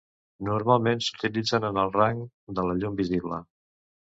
Normalment 0.47 1.03
s'utilitzen 1.07 1.67
en 1.69 1.79
el 1.83 1.93
rang 1.99 2.25
de 2.61 2.67
la 2.71 2.79
llum 2.81 2.99
visible. 3.03 3.45